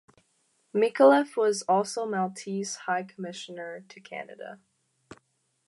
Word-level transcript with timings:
Micallef 0.73 1.37
was 1.37 1.61
also 1.69 2.07
Maltese 2.07 2.75
High 2.87 3.03
Commissioner 3.03 3.85
to 3.87 3.99
Canada. 3.99 4.59